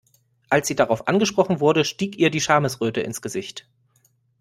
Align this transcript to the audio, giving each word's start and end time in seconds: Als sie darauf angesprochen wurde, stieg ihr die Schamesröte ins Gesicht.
Als 0.49 0.67
sie 0.67 0.73
darauf 0.75 1.07
angesprochen 1.07 1.59
wurde, 1.59 1.85
stieg 1.85 2.17
ihr 2.17 2.31
die 2.31 2.41
Schamesröte 2.41 3.01
ins 3.01 3.21
Gesicht. 3.21 3.67